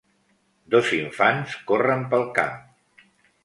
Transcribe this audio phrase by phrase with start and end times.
[0.75, 2.61] Dos infants corren pel camp.